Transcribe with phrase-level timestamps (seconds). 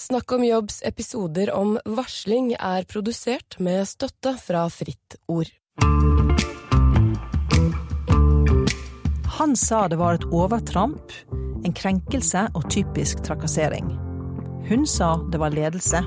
[0.00, 5.50] Snakk om jobbs episoder om varsling er produsert med støtte fra Fritt Ord.
[9.36, 11.12] Han sa det var et overtramp,
[11.68, 13.92] en krenkelse og typisk trakassering.
[14.72, 16.00] Hun sa det var ledelse.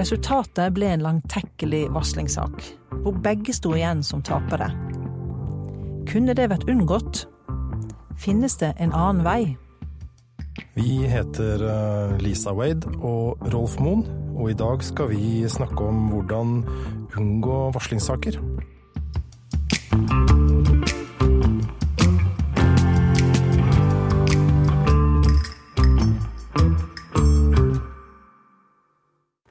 [0.00, 2.64] Resultatet ble en langtekkelig varslingssak,
[3.04, 4.72] hvor begge sto igjen som tapere.
[6.08, 7.26] Kunne det vært unngått?
[8.16, 9.42] Finnes det en annen vei?
[10.74, 14.04] Vi heter eh, Lisa Wade og Rolf Moen,
[14.38, 16.60] og i dag skal vi snakke om hvordan
[17.18, 18.38] unngå varslingssaker.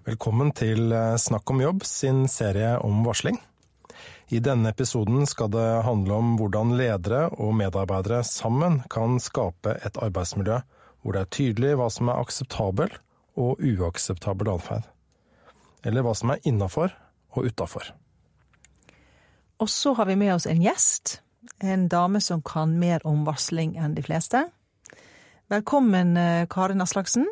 [0.07, 3.41] Velkommen til eh, Snakk om jobb sin serie om varsling.
[4.27, 9.99] I denne episoden skal det handle om hvordan ledere og medarbeidere sammen kan skape et
[10.03, 10.63] arbeidsmiljø
[11.01, 12.91] hvor det er tydelig hva som er akseptabel
[13.37, 14.87] og uakseptabel atferd.
[15.85, 16.93] Eller hva som er innafor
[17.37, 17.91] og utafor.
[19.61, 21.19] Og så har vi med oss en gjest.
[21.63, 24.43] En dame som kan mer om varsling enn de fleste.
[25.49, 27.25] Velkommen, eh, Karin Aslaksen.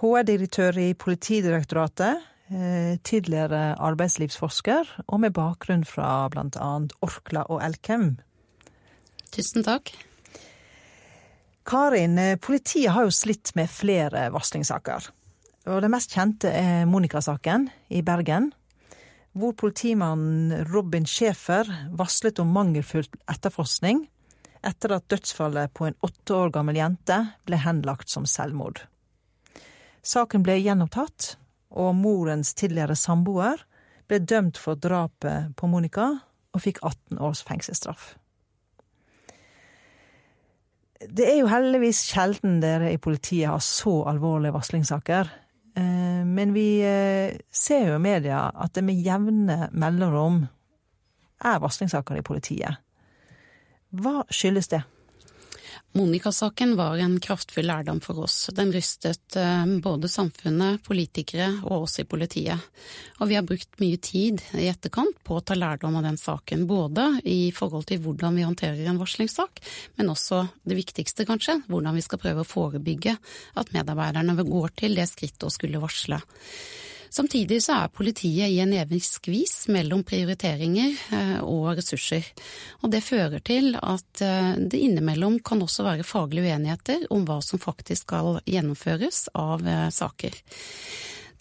[0.00, 2.22] HR-direktør i Politidirektoratet.
[2.52, 8.18] Eh, tidligere arbeidslivsforsker, og med bakgrunn fra annet Orkla og Elkem.
[9.32, 9.94] Tusen takk.
[11.64, 15.10] Karin, eh, politiet har jo slitt med flere varslingssaker.
[15.70, 18.50] Og den mest kjente er Monica-saken i Bergen.
[19.32, 24.08] Hvor politimannen Robin Schäfer varslet om mangelfull etterforskning
[24.62, 28.82] etter at dødsfallet på en åtte år gammel jente ble henlagt som selvmord.
[30.02, 31.36] Saken ble gjenopptatt,
[31.72, 33.62] og morens tidligere samboer
[34.10, 36.08] ble dømt for drapet på Monica
[36.52, 38.12] og fikk 18 års fengselsstraff.
[41.08, 45.30] Det er jo heldigvis sjelden dere i politiet har så alvorlige varslingssaker.
[45.76, 50.42] Eh, men vi eh, ser jo i media at det med jevne mellomrom
[51.42, 52.78] er varslingssaker i politiet.
[53.92, 54.82] Hva skyldes det?
[55.92, 58.46] Monica-saken var en kraftfull lærdom for oss.
[58.56, 62.64] Den rystet eh, både samfunnet, politikere og oss i politiet.
[63.20, 66.64] Og vi har brukt mye tid i etterkant på å ta lærdom av den saken.
[66.70, 69.60] Både i forhold til hvordan vi håndterer en varslingssak,
[70.00, 73.18] men også det viktigste kanskje, hvordan vi skal prøve å forebygge
[73.60, 76.22] at medarbeiderne går til det skrittet å skulle varsle.
[77.12, 82.24] Samtidig så er politiet i en evig skvis mellom prioriteringer eh, og ressurser.
[82.80, 87.42] Og det fører til at eh, det innimellom kan også være faglige uenigheter om hva
[87.44, 90.40] som faktisk skal gjennomføres av eh, saker.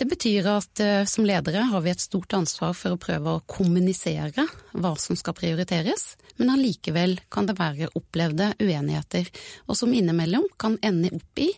[0.01, 4.47] Det betyr at som ledere har vi et stort ansvar for å prøve å kommunisere
[4.73, 9.29] hva som skal prioriteres, men allikevel kan det være opplevde uenigheter,
[9.69, 11.51] og som innimellom kan ende opp i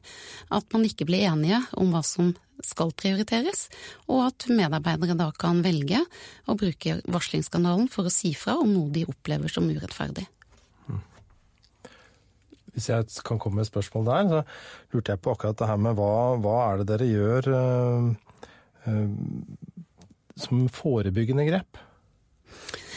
[0.52, 2.34] at man ikke blir enige om hva som
[2.66, 3.68] skal prioriteres,
[4.08, 6.02] og at medarbeidere da kan velge
[6.48, 10.26] å bruke varslingskanalen for å si fra om noe de opplever som urettferdig.
[10.88, 11.02] Mm.
[12.74, 14.44] Hvis jeg kan komme med et spørsmål der, så
[14.96, 16.14] lurte jeg på akkurat det her med hva,
[16.44, 18.12] hva er det dere gjør øh,
[18.92, 19.10] øh,
[20.44, 21.82] som forebyggende grep?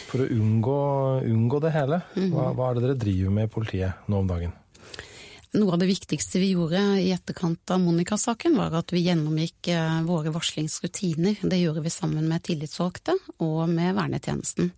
[0.07, 0.81] For å unngå,
[1.27, 1.99] unngå det hele.
[2.15, 2.31] Mm.
[2.31, 4.55] Hva, hva er det dere driver med i politiet nå om dagen?
[5.57, 10.03] Noe av det viktigste vi gjorde i etterkant av Monica-saken, var at vi gjennomgikk eh,
[10.05, 11.39] våre varslingsrutiner.
[11.41, 14.69] Det gjorde vi sammen med tillitsvalgte og med vernetjenesten.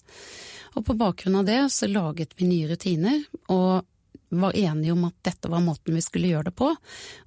[0.78, 3.82] Og på bakgrunn av det så laget vi nye rutiner, og
[4.28, 6.70] var enige om at dette var måten vi skulle gjøre det på.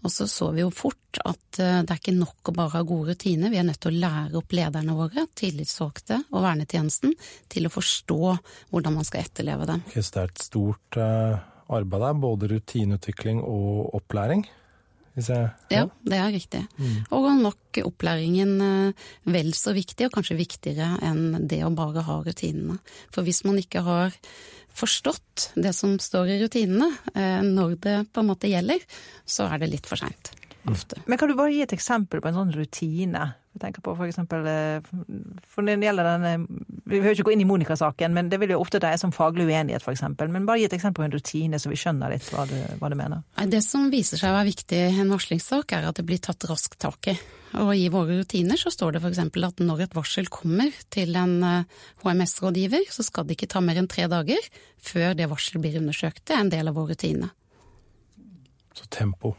[0.06, 2.88] Og så så vi jo fort at eh, det er ikke nok å bare ha
[2.88, 7.20] gode rutiner, vi er nødt til å lære opp lederne våre, tillitsvalgte og vernetjenesten,
[7.52, 8.22] til å forstå
[8.72, 9.88] hvordan man skal etterleve dem.
[9.90, 14.46] Okay, så det er et stort uh arbeid der, både rutineutvikling og opplæring?
[15.12, 15.82] Jeg, ja.
[15.82, 15.84] ja.
[16.08, 16.62] det er riktig.
[16.80, 17.00] Mm.
[17.18, 22.22] Og nok opplæringen eh, vel så viktig, og kanskje viktigere enn det å bare ha
[22.24, 22.78] rutinene.
[23.12, 24.16] For hvis man ikke har
[24.72, 28.84] forstått det som står i rutinene, eh, når det på en måte gjelder,
[29.28, 30.32] så er det litt for seint.
[30.70, 31.00] Ofte.
[31.10, 34.08] Men kan du bare gi et eksempel på en sånn rutine jeg tenker på for
[34.08, 34.86] eksempel eh,
[35.52, 36.46] For det gjelder denne
[36.88, 39.16] Vi behøver ikke gå inn i Monica-saken, men det vil jo ofte dreie seg om
[39.16, 40.06] faglig uenighet, f.eks.
[40.22, 42.92] Men bare gi et eksempel på en rutine, så vi skjønner litt hva du, hva
[42.92, 43.26] du mener.
[43.52, 46.48] Det som viser seg å være viktig i en varslingssak, er at det blir tatt
[46.48, 47.18] raskt tak i.
[47.60, 49.20] Og i våre rutiner så står det f.eks.
[49.20, 51.38] at når et varsel kommer til en
[52.06, 55.80] HMS-rådgiver, eh, så skal det ikke ta mer enn tre dager før det varselet blir
[55.84, 56.24] undersøkt.
[56.24, 57.34] Det er en del av vår rutine.
[58.80, 59.36] Så tempo.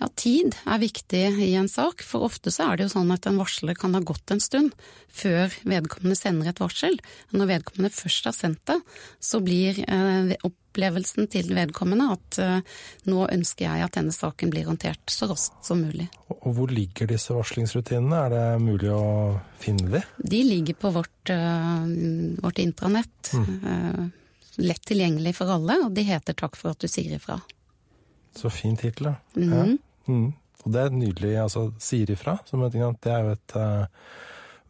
[0.00, 3.26] Ja, Tid er viktig i en sak, for ofte så er det jo sånn at
[3.28, 4.74] en varsler kan ha gått en stund
[5.12, 6.98] før vedkommende sender et varsel.
[7.36, 8.78] Når vedkommende først har sendt det,
[9.22, 12.76] så blir eh, opplevelsen til vedkommende at eh,
[13.08, 16.08] nå ønsker jeg at denne saken blir håndtert så raskt som mulig.
[16.36, 19.06] Og hvor ligger disse varslingsrutinene, er det mulig å
[19.62, 20.04] finne de?
[20.20, 21.84] De ligger på vårt, uh,
[22.42, 23.32] vårt intranett.
[23.32, 24.12] Mm.
[24.56, 27.40] Lett tilgjengelig for alle, og de heter Takk for at du sier ifra.
[28.36, 29.14] Så fin tittel.
[29.36, 29.52] Mm.
[29.52, 29.64] Ja.
[30.12, 30.28] Mm.
[30.64, 31.34] Og det er nydelig.
[31.40, 33.86] Altså, sier ifra, det er jo et uh,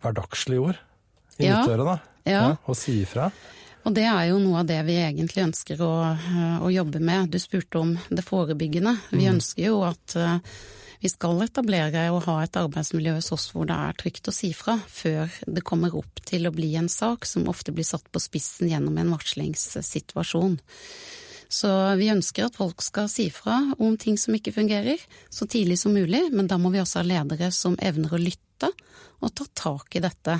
[0.05, 0.81] hverdagslig ord
[1.41, 1.61] i ja.
[1.61, 1.97] mitt øre, da.
[2.27, 2.41] Ja.
[2.41, 2.57] ja.
[2.67, 3.31] Å si ifra.
[3.87, 7.31] Og det er jo noe av det vi egentlig ønsker å, uh, å jobbe med.
[7.33, 8.97] Du spurte om det forebyggende.
[9.13, 9.31] Vi mm.
[9.37, 10.41] ønsker jo at uh,
[11.01, 14.51] vi skal etablere og ha et arbeidsmiljø hos oss hvor det er trygt å si
[14.57, 18.23] fra, før det kommer opp til å bli en sak som ofte blir satt på
[18.23, 20.59] spissen gjennom en varslingssituasjon.
[21.49, 25.01] Så vi ønsker at folk skal si fra om ting som ikke fungerer,
[25.31, 28.73] så tidlig som mulig, men da må vi også ha ledere som evner å lytte
[29.23, 30.39] og ta tak i dette,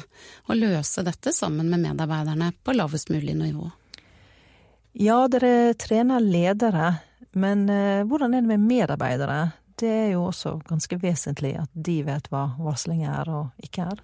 [0.49, 3.71] og løse dette sammen med medarbeiderne på lavest mulig nivå.
[4.97, 6.95] Ja, dere trener ledere,
[7.37, 9.41] men eh, hvordan er det med medarbeidere?
[9.77, 14.01] Det er jo også ganske vesentlig at de vet hva varsling er og ikke er.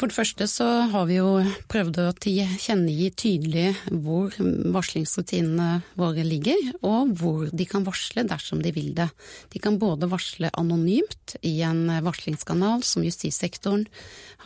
[0.00, 4.32] For det første så har vi jo prøvd å tilkjennegi tydelig hvor
[4.72, 9.10] varslingsrutinene våre ligger, og hvor de kan varsle dersom de vil det.
[9.52, 13.84] De kan både varsle anonymt i en varslingskanal som justissektoren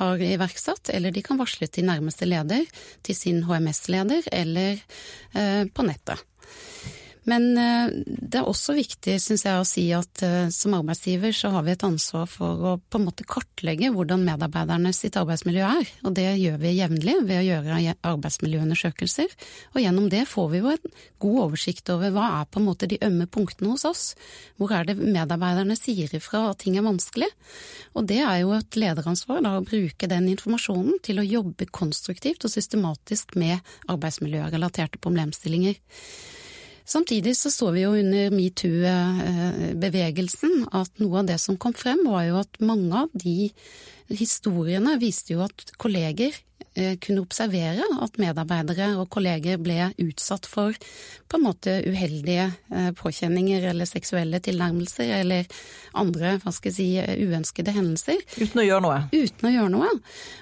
[0.01, 2.67] har iverksatt, eller de kan varsle til nærmeste leder,
[3.07, 4.83] til sin HMS-leder, eller
[5.39, 6.27] eh, på nettet.
[7.29, 11.51] Men eh, det er også viktig, syns jeg, å si at eh, som arbeidsgiver så
[11.55, 15.93] har vi et ansvar for å på en måte kartlegge hvordan medarbeiderne sitt arbeidsmiljø er.
[16.05, 19.33] Og det gjør vi jevnlig ved å gjøre arbeidsmiljøundersøkelser.
[19.73, 20.93] Og gjennom det får vi jo en
[21.25, 24.05] god oversikt over hva er på en måte de ømme punktene hos oss.
[24.61, 27.31] Hvor er det medarbeiderne sier ifra at ting er vanskelig?
[27.97, 32.45] Og det er jo et lederansvar da å bruke den informasjonen til å jobbe konstruktivt
[32.45, 35.81] og systematisk med arbeidsmiljørelaterte problemstillinger.
[36.85, 42.25] Samtidig så så vi jo under metoo-bevegelsen at noe av det som kom frem, var
[42.29, 43.51] jo at mange av de
[44.13, 46.33] historiene viste jo at kolleger
[47.03, 50.75] kunne observere at medarbeidere og kolleger ble utsatt for
[51.31, 55.49] på en måte uheldige eh, påkjenninger eller seksuelle tilnærmelser eller
[55.95, 58.21] andre hva skal jeg si, uønskede hendelser.
[58.41, 59.01] Uten å gjøre noe?
[59.15, 59.91] Uten å gjøre noe.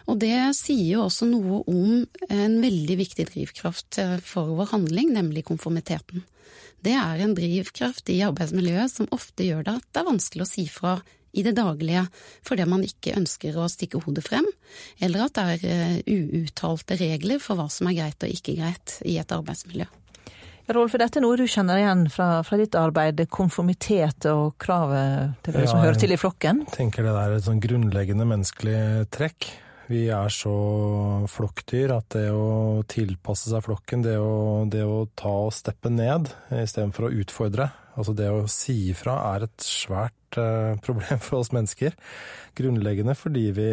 [0.08, 5.12] Og det sier jo også noe om en veldig viktig drivkraft eh, for vår handling,
[5.16, 6.24] nemlig konformiteten
[6.82, 10.50] det er en drivkraft i arbeidsmiljøet som ofte gjør det at det er vanskelig å
[10.50, 10.96] si fra
[11.32, 12.04] i det daglige
[12.46, 14.46] fordi man ikke ønsker å stikke hodet frem,
[15.00, 15.66] eller at det er
[16.04, 19.88] eh, uuttalte regler for hva som er greit og ikke greit i et arbeidsmiljø.
[20.72, 25.56] Rolf, dette er noe du kjenner igjen fra, fra ditt arbeid, konformitet og kravet til
[25.56, 26.62] det ja, som hører til i flokken?
[26.68, 28.78] Jeg tenker det er et sånn grunnleggende menneskelig
[29.12, 29.50] trekk.
[29.92, 30.52] Vi er så
[31.28, 36.30] flokkdyr at det å tilpasse seg flokken, det å, det å ta og steppe ned
[36.48, 37.68] istedenfor å utfordre,
[37.98, 41.96] altså det å si ifra, er et svært uh, problem for oss mennesker.
[42.56, 43.68] Grunnleggende fordi, vi,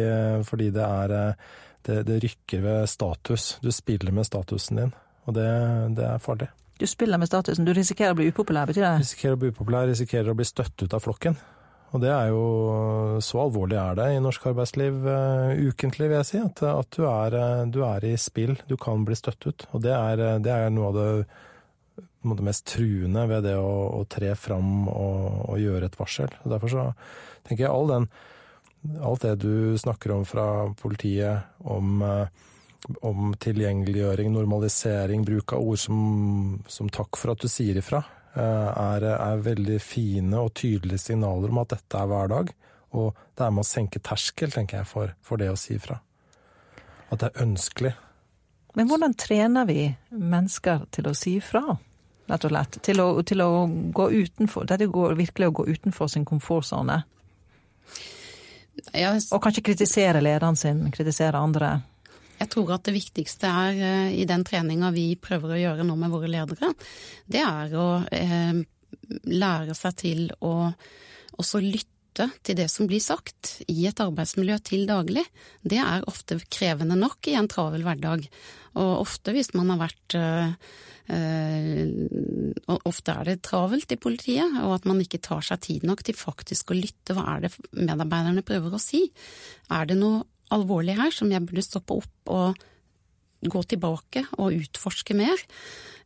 [0.48, 1.54] fordi det er uh,
[1.88, 3.54] det, det, rykker ved status.
[3.64, 4.92] Du spiller med statusen din,
[5.24, 5.48] og det,
[5.96, 6.50] det er farlig.
[6.80, 8.92] Du spiller med statusen, du risikerer å bli upopulær, betyr det?
[9.06, 11.36] Risikerer å bli upopulær, risikerer å bli støtt ut av flokken.
[11.90, 12.42] Og det er jo
[13.24, 16.40] Så alvorlig er det i norsk arbeidsliv uh, ukentlig, vil jeg si.
[16.42, 18.54] At, at du, er, uh, du, er, i spill.
[18.70, 19.66] Du kan bli støtt ut.
[19.74, 21.08] Og det er, uh, det er noe av det,
[22.30, 26.36] det, mest truende ved det å, å tre fram og, og, gjøre et varsel.
[26.44, 26.86] Og derfor så
[27.48, 28.06] tenker jeg all den,
[29.02, 30.46] alt det du snakker om fra
[30.78, 32.04] politiet, om,
[33.04, 36.00] om tilgjengeliggjøring, normalisering, bruk av ord som,
[36.70, 38.04] som takk for at du sier ifra.
[38.34, 38.42] Eh,
[38.78, 42.52] er, er, veldig fine og tydelige signaler om at dette er hverdag.
[42.98, 45.98] Og det er med å senke terskel, tenker jeg, for, for det å si ifra.
[47.10, 47.94] At det er ønskelig.
[48.78, 51.64] Men hvordan trener vi mennesker til å si ifra,
[52.30, 52.78] rett og slett?
[52.86, 57.00] Til å, til å gå utenfor Dette går virkelig å gå utenfor sin komfortsone.
[58.94, 61.80] Og kanskje kritisere lederen sin, kritisere andre.
[62.40, 65.96] Jeg tror at det viktigste er eh, i den treninga vi prøver å gjøre nå
[66.00, 66.72] med våre ledere,
[67.28, 68.60] det er å eh,
[69.28, 70.54] lære seg til å
[71.40, 75.22] også lytte til det som blir sagt i et arbeidsmiljø til daglig.
[75.62, 78.26] Det er ofte krevende nok i en travel hverdag.
[78.80, 80.50] Og ofte hvis man har vært øh,
[82.70, 86.04] og ofte er det travelt i politiet, og at man ikke tar seg tid nok
[86.06, 87.16] til faktisk å lytte.
[87.16, 89.06] Hva er det medarbeiderne prøver å si?
[89.74, 90.22] Er det noe
[90.54, 92.60] alvorlig her som jeg burde stoppe opp og
[93.40, 95.40] gå tilbake og utforske mer?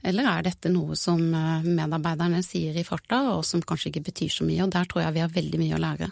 [0.04, 1.20] Eller er dette noe som
[1.64, 4.60] medarbeiderne sier i farta, og som kanskje ikke betyr så mye?
[4.66, 6.10] Og der tror jeg vi har veldig mye å lære.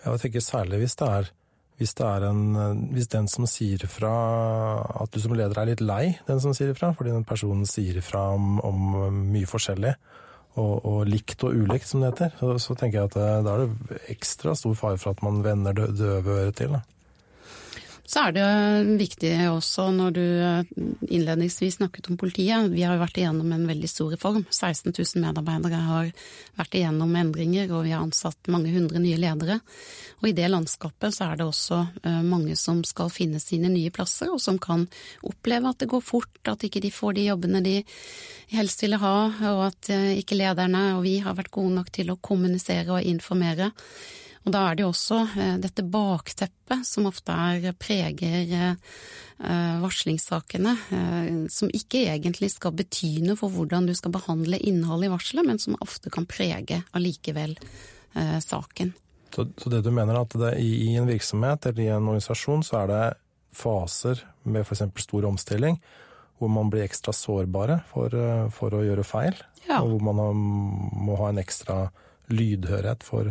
[0.00, 1.30] Jeg tenker særlig hvis det er
[1.80, 2.40] hvis, en,
[2.92, 4.12] hvis den som sier fra
[5.00, 7.96] at du som leder er litt lei den som sier ifra, fordi den personen sier
[7.96, 9.94] ifra om, om mye forskjellig,
[10.58, 13.66] og, og, likt og ulikt, som det heter, så, så tenker jeg at da er
[13.66, 16.74] det ekstra stor fare for at man vender det døve øret til.
[16.74, 16.82] Da.
[18.10, 18.44] Så er det
[18.98, 20.70] viktig også når du eh,
[21.14, 22.72] innledningsvis snakket om politiet.
[22.72, 24.42] Vi har jo vært igjennom en veldig stor reform.
[24.50, 26.08] 16 000 medarbeidere har
[26.58, 29.60] vært igjennom endringer, og vi har ansatt mange hundre nye ledere.
[30.18, 33.94] Og i det landskapet så er det også eh, mange som skal finne sine nye
[33.94, 34.88] plasser, og som kan
[35.22, 37.76] oppleve at det går fort, at ikke de får de jobbene de
[38.56, 39.16] helst ville ha,
[39.52, 43.06] og at eh, ikke lederne og vi har vært gode nok til å kommunisere og
[43.06, 43.70] informere.
[44.46, 50.72] Og da er det jo også eh, dette bakteppet som ofte er preger eh, varslingssakene,
[50.96, 55.46] eh, som ikke egentlig skal bety noe for hvordan du skal behandle innholdet i varselet,
[55.46, 57.56] men som ofte kan prege allikevel
[58.42, 58.88] saken.
[59.30, 62.08] Så, så, det du mener er at det, i, i, en virksomhet eller i en
[62.10, 63.02] organisasjon så er det
[63.54, 64.82] faser med f.eks.
[65.04, 65.78] stor omstilling
[66.40, 68.16] hvor man blir ekstra sårbare for,
[68.56, 69.78] for å gjøre feil, ja.
[69.78, 70.42] og hvor man
[71.06, 71.84] må ha en ekstra
[72.34, 73.30] lydhørhet for,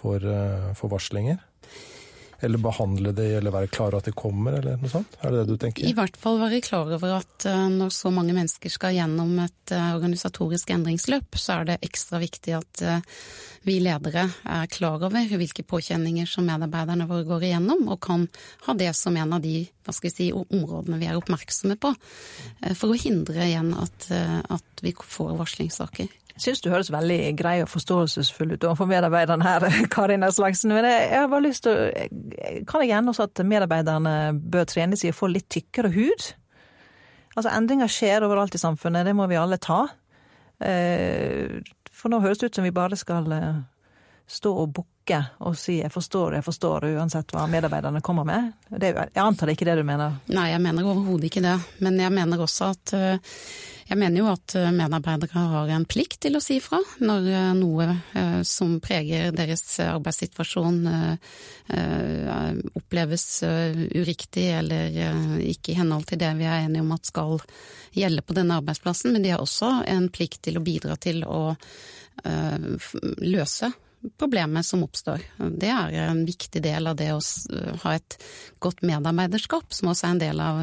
[0.00, 1.38] for, eh, for varslinger?
[2.42, 5.18] Eller behandle det, eller være klar over at de kommer, eller noe sånt?
[5.20, 5.84] Er det det du tenker?
[5.84, 9.74] I hvert fall være klar over at eh, når så mange mennesker skal gjennom et
[9.76, 12.84] eh, organisatorisk endringsløp, så er det ekstra viktig at
[13.68, 18.24] vi ledere er klar over hvilke påkjenninger som medarbeiderne våre går igjennom, og kan
[18.64, 21.92] ha det som en av de si, områdene vi er oppmerksomme på,
[22.72, 24.08] for å hindre igjen at,
[24.48, 26.08] at vi får varslingssaker
[26.40, 30.72] syns du høres veldig grei og forståelsesfull ut overfor medarbeiderne her, Karin Aslaksen.
[30.74, 31.88] Men jeg, har bare lyst til å
[32.68, 36.30] Kan jeg gjerne også at medarbeiderne bør trenes i å få litt tykkere hud?
[37.36, 39.84] Altså, endringer skjer overalt i samfunnet, det må vi alle ta.
[40.60, 41.60] Eh,
[41.94, 43.60] for nå høres det ut som vi bare skal eh,
[44.30, 44.99] stå og bukke
[45.40, 48.52] og si 'jeg forstår, jeg forstår', uansett hva medarbeiderne kommer med.
[48.68, 50.20] Det, jeg antar det ikke det du mener?
[50.30, 51.56] Nei, jeg mener overhodet ikke det.
[51.78, 53.34] Men jeg mener også at eh,
[53.90, 57.50] jeg mener jo at eh, medarbeidere har en plikt til å si fra når eh,
[57.58, 57.88] noe
[58.46, 60.78] som preger deres arbeidssituasjon
[62.78, 64.96] oppleves uriktig eller
[65.44, 67.36] ikke i henhold til det vi er enige om at skal
[67.94, 71.54] gjelde på denne arbeidsplassen, men de har også en plikt til å bidra til å
[73.22, 73.70] løse
[74.18, 75.22] problemet som oppstår.
[75.60, 77.20] Det er en viktig del av det å
[77.84, 78.16] ha et
[78.62, 80.60] godt medarbeiderskap, som også er en del av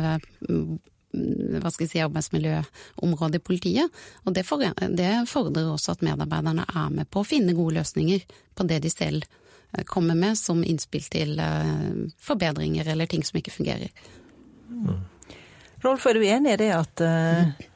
[1.18, 4.00] hva skal jeg si, arbeidsmiljøområdet i politiet.
[4.26, 8.26] Og det, for, det fordrer også at medarbeiderne er med på å finne gode løsninger
[8.58, 13.40] på det de selv eh, kommer med som innspill til eh, forbedringer eller ting som
[13.40, 13.94] ikke fungerer.
[14.68, 15.00] Mm.
[15.86, 17.68] Rolf, er du enig i det at uh,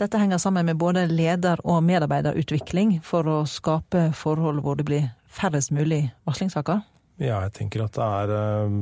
[0.00, 5.10] dette henger sammen med både leder- og medarbeiderutvikling for å skape forhold hvor det blir
[5.30, 6.80] færrest mulig varslingssaker?
[7.20, 8.80] Ja, jeg tenker at det er uh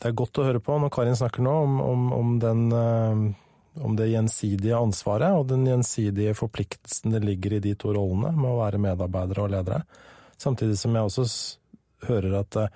[0.00, 3.84] det er godt å høre på når Karin snakker nå om, om, om, den, eh,
[3.86, 8.50] om det gjensidige ansvaret og den gjensidige forpliktelsen det ligger i de to rollene med
[8.50, 9.82] å være medarbeidere og ledere.
[10.40, 11.26] Samtidig som jeg også
[12.08, 12.74] hører at, eh,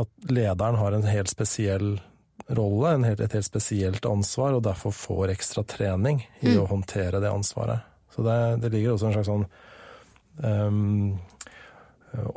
[0.00, 1.98] at lederen har en helt spesiell
[2.46, 6.60] rolle, en helt, et helt spesielt ansvar, og derfor får ekstra trening i mm.
[6.62, 7.86] å håndtere det ansvaret.
[8.14, 9.44] Så det, det, ligger også en slags sånn
[10.42, 11.18] um,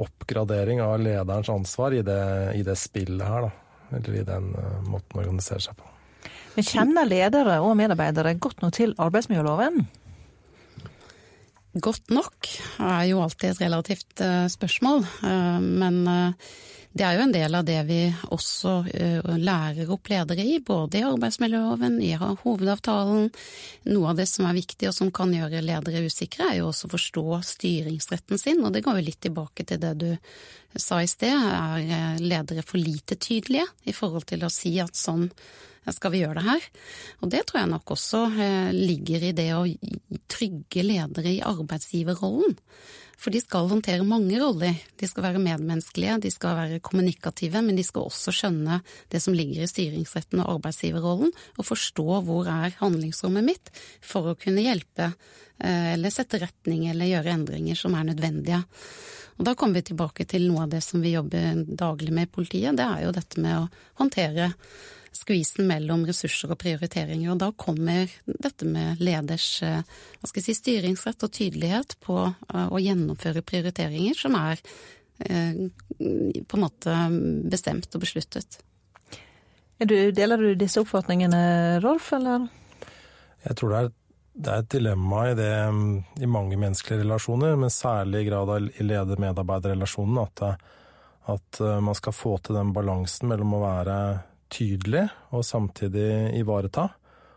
[0.03, 2.22] oppgradering av lederens ansvar i det,
[2.60, 3.51] i det spillet her, da
[3.91, 5.88] eller i den uh, måten å organisere seg på.
[6.55, 9.86] Men Kjenner ledere og medarbeidere godt nok til arbeidsmiljøloven?
[11.81, 12.50] Godt nok
[12.84, 16.03] er jo alltid et relativt uh, spørsmål, uh, men
[16.91, 18.00] det er jo en del av det vi
[18.36, 18.71] også
[19.39, 23.29] lærer opp ledere i, både i arbeidsmiljøloven, i hovedavtalen.
[23.88, 26.89] Noe av det som er viktig og som kan gjøre ledere usikre, er jo også
[26.89, 30.10] å forstå styringsretten sin, og det går jo litt tilbake til det du
[30.75, 34.95] sa i sted, er eh, ledere for lite tydelige i forhold til å si at
[35.00, 35.29] sånn
[35.89, 36.65] skal vi gjøre det her.
[37.21, 39.63] Og det tror jeg nok også eh, ligger i det å
[40.29, 42.57] trygge ledere i arbeidsgiverrollen.
[43.21, 44.79] For de skal håndtere mange roller.
[44.97, 48.79] De skal være medmenneskelige, de skal være kommunikative, men de skal også skjønne
[49.13, 54.38] det som ligger i styringsretten og arbeidsgiverrollen, og forstå hvor er handlingsrommet mitt for å
[54.41, 58.63] kunne hjelpe eh, eller sette retning eller gjøre endringer som er nødvendige.
[59.39, 62.33] Og da kommer vi tilbake til noe av det som vi jobber daglig med i
[62.39, 62.77] politiet.
[62.77, 63.69] Det er jo dette med å
[64.01, 64.51] håndtere
[65.11, 67.33] skvisen mellom ressurser og prioriteringer.
[67.33, 72.17] Og da kommer dette med leders eh, hva skal jeg si, styringsrett og tydelighet på
[72.29, 74.61] eh, å gjennomføre prioriteringer som er
[75.27, 75.67] eh,
[76.00, 76.97] på en måte
[77.51, 78.61] bestemt og besluttet.
[79.81, 82.45] Du, deler du disse oppfatningene, Rolf, eller?
[83.41, 83.93] Jeg tror det er,
[84.33, 85.51] det er et dilemma i, det,
[86.23, 90.43] i mange menneskelige relasjoner, men særlig i grad i leder-medarbeider-relasjonen, at,
[91.33, 93.97] at man skal få til den balansen mellom å være
[94.51, 96.88] tydelig og samtidig ivareta.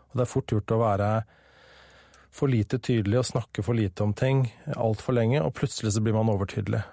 [0.07, 1.09] Og det er fort gjort å være
[2.35, 6.15] for lite tydelig og snakke for lite om ting altfor lenge, og plutselig så blir
[6.15, 6.83] man overtydelig.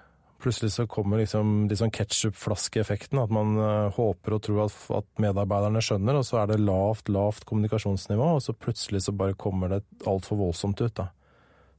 [0.43, 5.07] Plutselig så kommer liksom de sånn ketsjupflaskeeffekten, at man uh, håper og tror at, at,
[5.23, 9.71] medarbeiderne skjønner, og så er det lavt, lavt kommunikasjonsnivå, og så plutselig så bare kommer
[9.71, 11.07] det altfor voldsomt ut, da.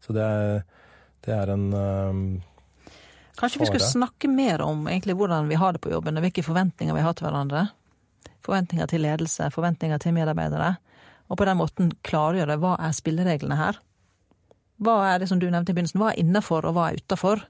[0.04, 0.64] Så det er,
[1.26, 2.90] det er en uh,
[3.34, 6.46] Kanskje vi skulle snakke mer om egentlig hvordan vi har det på jobben, og hvilke
[6.46, 7.66] forventninger vi har til hverandre?
[8.46, 10.76] Forventninger til ledelse, forventninger til medarbeidere
[11.28, 13.80] og på den måten klargjøre hva er spillereglene her.
[14.84, 17.44] Hva er det som du nevnte i begynnelsen, hva er innafor og hva er utafor?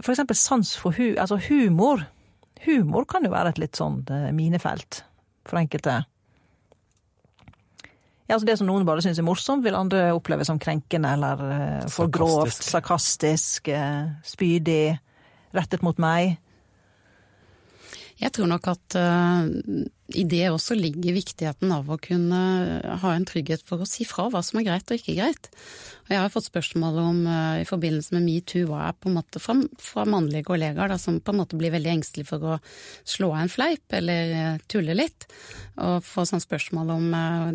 [0.00, 2.06] For eksempel sans for hu, altså humor.
[2.64, 5.02] Humor kan jo være et litt sånn eh, minefelt
[5.48, 6.02] for enkelte.
[8.28, 11.42] Ja, altså Det som noen bare syns er morsomt, vil andre oppleve som krenkende eller
[11.42, 14.94] uh, for grovt, sarkastisk, uh, spydig,
[15.52, 16.38] rettet mot meg.
[18.22, 19.42] Jeg tror nok at uh,
[20.18, 22.40] i det også ligger viktigheten av å kunne
[23.02, 25.48] ha en trygghet for å si fra hva som er greit og ikke greit.
[26.04, 29.16] Og jeg har fått spørsmål om uh, i forbindelse med metoo hva er på en
[29.20, 32.58] måte fra, fra mannlige kollegaer da, som på en måte blir veldig engstelige for å
[33.04, 35.28] slå av en fleip eller uh, tulle litt.
[35.82, 37.06] Og få sånn spørsmål om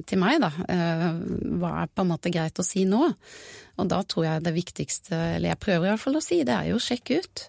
[0.09, 3.11] til meg, da, hva er på en måte greit å si nå?
[3.77, 6.55] Og da tror jeg det viktigste, eller jeg prøver i hvert fall å si, det
[6.55, 7.43] er jo å sjekke ut.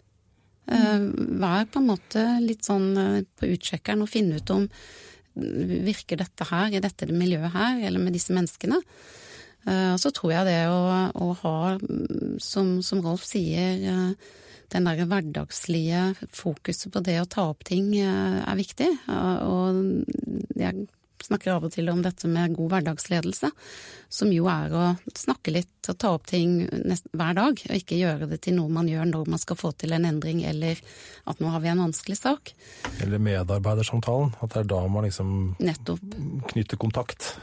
[0.68, 1.04] Eh,
[1.40, 4.66] vær på en måte litt sånn eh, på utsjekkeren og finne ut om
[5.38, 8.80] virker dette her, i dette miljøet her, eller med disse menneskene.
[9.64, 10.82] Eh, og så tror jeg det å,
[11.14, 11.56] å ha,
[12.42, 14.12] som, som, Rolf sier,
[14.68, 16.02] den der hverdagslige
[16.36, 18.90] fokuset på det å ta opp ting er viktig.
[19.08, 19.78] Og
[20.58, 20.88] jeg
[21.26, 23.50] snakker av og til om dette med god hverdagsledelse,
[24.08, 24.84] som jo er å
[25.16, 28.88] snakke litt og ta opp ting hver dag, og ikke gjøre det til noe man
[28.90, 30.80] gjør når man skal få til en endring, eller
[31.28, 32.52] at nå har vi en vanskelig sak.
[33.04, 36.18] Eller medarbeidersamtalen, at det er da man liksom Nettopp.
[36.52, 37.34] knytter kontakt.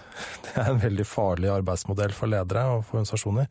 [0.46, 3.50] Det er en veldig farlig arbeidsmodell for ledere og for organisasjoner.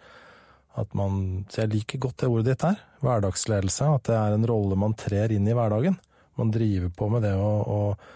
[0.81, 3.90] At man, så jeg liker godt det ordet ditt her, hverdagsledelse.
[3.99, 5.99] At det er en rolle man trer inn i hverdagen.
[6.40, 8.08] Man driver på med det og, og,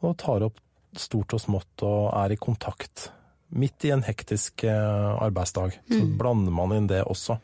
[0.00, 0.62] og tar opp
[1.02, 3.10] stort og smått og er i kontakt.
[3.56, 5.76] Midt i en hektisk eh, arbeidsdag.
[5.86, 6.16] Så mm.
[6.18, 7.38] blander man inn det også.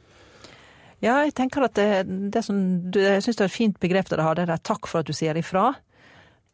[1.03, 2.57] Ja, jeg tenker at det, det som
[2.95, 5.15] Jeg syns det er et fint begrep dere har, det der takk for at du
[5.17, 5.73] sier ifra.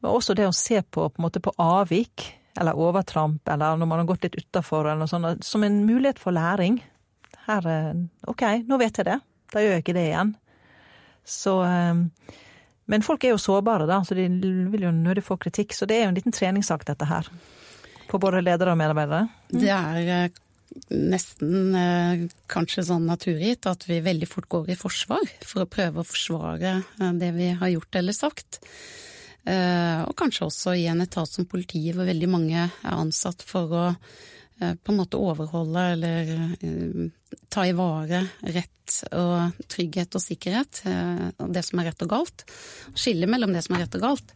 [0.01, 4.09] Men også det å se på, på, på avvik, eller overtramp, eller når man har
[4.09, 6.81] gått litt utafor, som en mulighet for læring.
[7.49, 9.19] Her eh, OK, nå vet jeg det.
[9.53, 10.35] Da gjør jeg ikke det igjen.
[11.29, 12.03] Så eh,
[12.89, 14.27] men folk er jo sårbare, da, så de
[14.73, 15.75] vil jo nødig få kritikk.
[15.77, 17.29] Så det er jo en liten treningssak, dette her.
[18.09, 19.27] For både ledere og medarbeidere.
[19.53, 20.39] Det er eh,
[20.97, 26.01] nesten eh, kanskje sånn naturgitt at vi veldig fort går i forsvar for å prøve
[26.01, 28.63] å forsvare eh, det vi har gjort eller sagt.
[29.49, 33.85] Og kanskje også i en etat som politiet, hvor veldig mange er ansatt for å
[34.59, 36.33] på en måte overholde eller
[37.49, 42.45] ta i vare rett og trygghet og sikkerhet, eh, det som er rett og galt.
[42.95, 44.35] Skille mellom det som er rett og galt.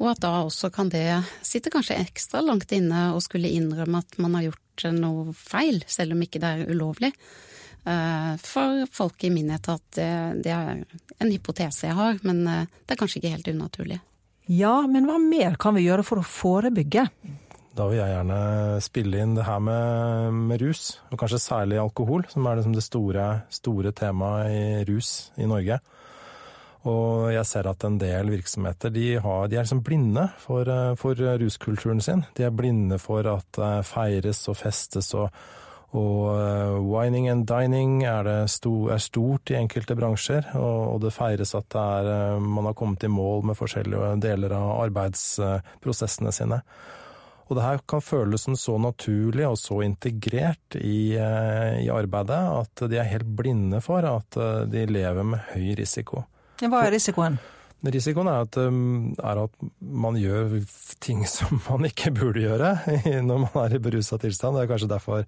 [0.00, 4.18] Og at da også kan det sitte kanskje ekstra langt inne og skulle innrømme at
[4.22, 7.12] man har gjort noe feil, selv om ikke det er ulovlig.
[7.80, 10.80] For folk i min etat, det, er
[11.20, 14.00] en hypotese jeg har, men det er kanskje ikke helt unaturlig.
[14.48, 17.04] Ja, men hva mer kan vi gjøre for å forebygge?
[17.76, 18.40] Da vil jeg gjerne
[18.82, 22.82] spille inn det her med, med rus, og kanskje særlig alkohol, som er liksom det
[22.82, 25.78] store, store temaet i rus i Norge.
[26.88, 31.24] Og jeg ser at en del virksomheter de, har, de er liksom blinde for, for,
[31.42, 32.24] ruskulturen sin.
[32.36, 35.28] De er blinde for at det feires og festes og,
[35.92, 40.54] og uh, wining and dining er, sto, er, stort i enkelte bransjer.
[40.56, 44.56] Og, og det feires at det er, man har kommet i mål med forskjellige deler
[44.56, 46.62] av arbeidsprosessene sine.
[47.50, 52.38] Og det her kan føles som så naturlig og så integrert i, eh, i, arbeidet
[52.38, 56.22] at de er helt blinde for at eh, de lever med høy risiko.
[56.62, 57.40] Hva er risikoen?
[57.80, 58.78] Risikoen er at, eh,
[59.32, 60.60] er at, man gjør
[61.02, 62.70] ting som man ikke burde gjøre
[63.26, 64.54] når man er i berusa tilstand.
[64.54, 65.26] Det er kanskje derfor,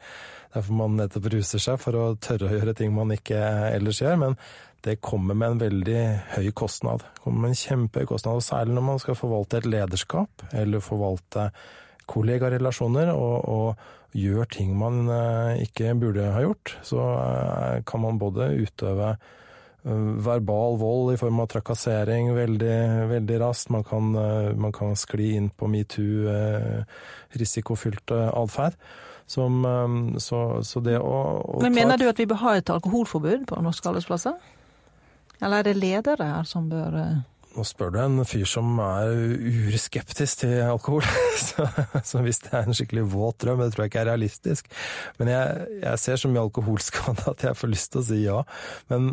[0.55, 4.21] derfor man nettopp ruser seg, for å tørre å gjøre ting man ikke ellers gjør.
[4.29, 4.43] Men
[4.87, 6.03] det kommer med en veldig
[6.37, 7.03] høy kostnad.
[7.03, 10.83] Det kommer med en kjempehøy kostnad, og Særlig når man skal forvalte et lederskap, eller
[10.83, 11.51] forvalte
[12.13, 18.19] kollegarelasjoner og, og, gjør ting man eh, ikke burde ha gjort, så eh, kan man
[18.21, 19.15] både utøve
[19.83, 22.77] verbal vold i form av trakassering veldig,
[23.11, 23.73] veldig raskt.
[23.75, 24.13] Man kan,
[24.55, 26.31] man kan skli inn på metoo,
[27.35, 28.77] risikofylt atferd.
[29.27, 29.59] Som,
[30.23, 33.59] så, så, det å, å Men Mener du at vi bør ha et alkoholforbud på
[33.65, 34.39] norske arbeidsplasser?
[35.41, 36.95] Eller er det ledere her som bør
[37.53, 39.13] nå spør du en fyr som er
[39.73, 41.05] urskeptisk til alkohol,
[41.49, 41.67] så,
[42.01, 44.73] så, hvis det er en skikkelig våt drøm, det tror jeg ikke er realistisk.
[45.19, 48.41] Men jeg, jeg ser så mye alkoholskade at jeg får lyst til å si ja.
[48.93, 49.13] Men,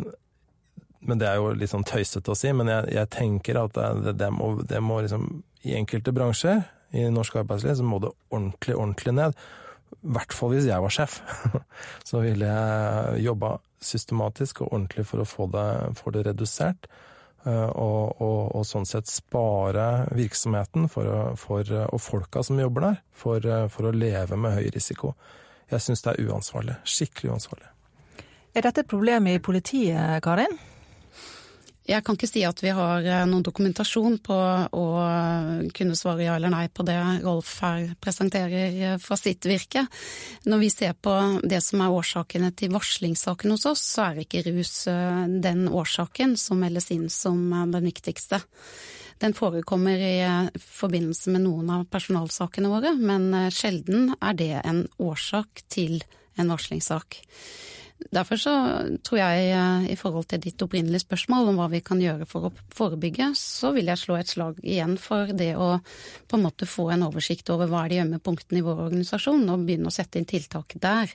[1.04, 4.16] men det er jo litt sånn tøysete å si, men jeg, jeg tenker at det,
[4.20, 5.28] det, må, det, må, liksom
[5.68, 6.64] I enkelte bransjer
[6.96, 9.36] i norsk arbeidsliv så må det ordentlig, ordentlig ned.
[10.00, 11.20] I hvert fall hvis jeg var sjef.
[12.08, 16.88] Så ville jeg jobba systematisk og ordentlig for å få det, få det redusert.
[17.46, 22.98] Eh, og, og, og, sånn sett spare virksomheten for, for, og folka som jobber der,
[23.16, 25.14] for, for å leve med høy risiko.
[25.70, 26.76] Jeg syns det er uansvarlig.
[26.84, 27.70] Skikkelig uansvarlig.
[28.50, 30.58] Er dette et problem i politiet, Karin?
[31.88, 34.84] Jeg kan ikke si at vi har eh, noen dokumentasjon på å
[35.74, 39.86] kunne svare ja eller nei på det Rolf her presenterer eh, fra sitt virke.
[40.44, 44.44] Når vi ser på det som er årsakene til varslingssaken hos oss, så er ikke
[44.50, 47.40] rus eh, den årsaken som meldes inn som
[47.72, 48.42] den viktigste.
[49.20, 50.20] Den forekommer i
[50.60, 55.98] forbindelse med noen av personalsakene våre, men sjelden er det en årsak til
[56.40, 57.20] en varslingssak.
[58.08, 58.52] Derfor så
[59.04, 62.48] tror jeg, eh, i forhold til ditt opprinnelige spørsmål om hva vi kan gjøre for
[62.48, 65.76] å forebygge, så vil jeg slå et slag igjen for det å
[66.26, 69.44] på en måte få en oversikt over hva er de ømme punktene i vår organisasjon,
[69.52, 71.12] og begynne å sette inn tiltak der.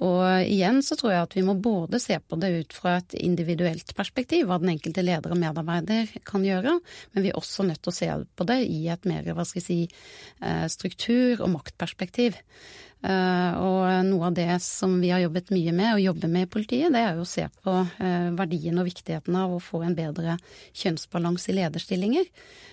[0.00, 3.14] Og igjen så tror jeg at vi må både se på det ut fra et
[3.20, 6.78] individuelt perspektiv, hva den enkelte leder og medarbeider kan gjøre,
[7.12, 9.60] men vi er også nødt til å se på det i et mer hva skal
[9.60, 9.80] jeg si,
[10.40, 12.40] eh, struktur- og maktperspektiv.
[13.00, 16.50] Eh, og noe av det som vi har jobbet mye med, og jobber med i
[16.52, 19.96] politiet, det er jo å se på eh, verdien og viktigheten av å få en
[19.96, 20.36] bedre
[20.76, 22.28] kjønnsbalanse i lederstillinger.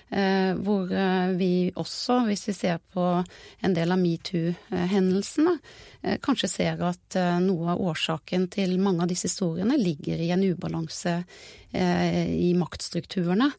[0.08, 0.92] Eh, hvor
[1.40, 5.58] vi også, hvis vi ser på en del av metoo-hendelsene,
[6.24, 11.18] kanskje ser at noe av årsaken til mange av disse historiene ligger i en ubalanse
[11.76, 13.50] i maktstrukturene.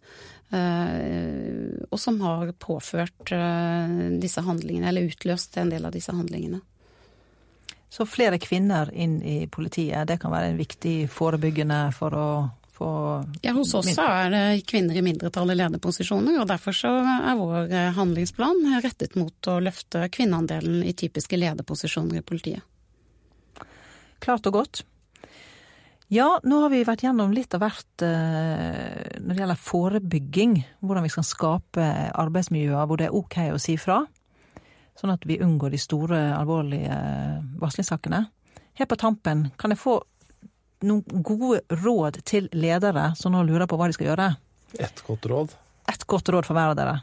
[0.50, 6.60] Eh, og som har påført eh, disse handlingene, eller utløst en del av disse handlingene.
[7.88, 12.30] Så flere kvinner inn i politiet, det kan være en viktig forebyggende for å
[12.78, 12.90] få
[13.42, 17.72] Ja, hos oss er det kvinner i mindretall i lederposisjoner, og derfor så er vår
[17.72, 22.64] eh, handlingsplan rettet mot å løfte kvinneandelen i typiske lederposisjoner i politiet.
[24.22, 24.84] Klart og godt.
[26.08, 30.54] Ja, nå har vi vært gjennom litt av hvert eh, når det gjelder forebygging.
[30.80, 34.00] Hvordan vi skal skape arbeidsmiljøer hvor det er ok å si fra.
[34.96, 36.96] Sånn at vi unngår de store, alvorlige
[37.60, 38.22] varslingssakene.
[38.80, 39.98] Helt på tampen, kan jeg få
[40.88, 44.32] noen gode råd til ledere som nå lurer på hva de skal gjøre?
[44.80, 45.54] Et godt råd?
[45.92, 46.98] Et godt råd for hver av dere.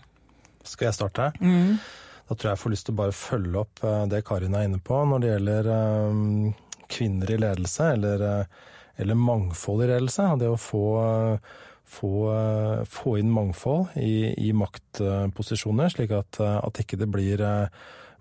[0.65, 1.29] Skal jeg starte?
[1.45, 1.77] Mm.
[2.25, 4.65] Da tror jeg jeg får lyst til å bare følge opp eh, det Karin er
[4.65, 5.75] inne på når det gjelder
[6.89, 8.31] kvinner i ledelse, eller
[8.97, 10.29] eller mangfold i ledelse.
[10.39, 10.85] Det å få,
[11.97, 12.13] få,
[12.89, 17.43] få inn mangfold i, i, maktposisjoner, slik at, at ikke det blir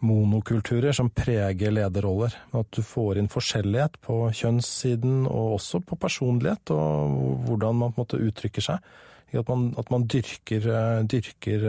[0.05, 2.35] monokulturer som preger lederroller.
[2.53, 8.03] At du får inn forskjellighet på kjønnssiden og også på personlighet og hvordan man på
[8.03, 8.95] en måte uttrykker seg.
[9.35, 10.67] At man, at man dyrker,
[11.11, 11.65] dyrker,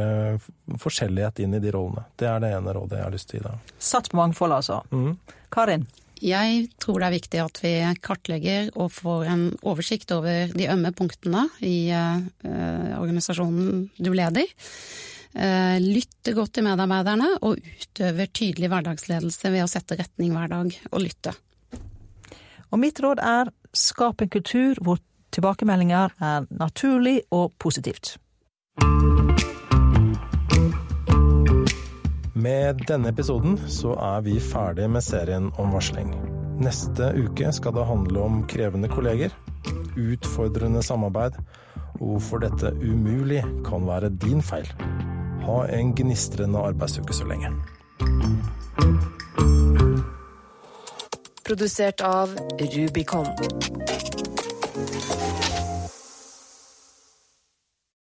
[0.77, 2.03] forskjellighet inn i de rollene.
[2.13, 3.71] Det er det ene rådet jeg har lyst til å gi deg.
[3.87, 4.83] Satt på mangfold, altså.
[4.93, 5.15] Mm.
[5.55, 5.87] Karin?
[6.23, 7.73] Jeg tror det er viktig at vi
[8.03, 12.21] kartlegger og får en oversikt over de ømme punktene i uh,
[13.01, 14.47] organisasjonen du leder.
[15.35, 20.77] Uh, lytte godt til medarbeiderne og utøver tydelig hverdagsledelse ved å sette retning hver dag
[20.91, 21.35] og lytte.
[22.71, 25.01] Og mitt råd er skap en kultur hvor
[25.35, 28.15] tilbakemeldinger er naturlig og positivt.
[32.35, 36.09] Med denne episoden så er vi ferdig med serien om varsling.
[36.59, 39.31] Neste uke skal det handle om krevende kolleger,
[39.95, 41.37] utfordrende samarbeid,
[41.93, 44.67] og hvorfor dette umulig kan være din feil.
[45.47, 47.53] Ha en gnistrende arbeidsuke så lenge.
[51.47, 53.31] Produsert av Rubicon.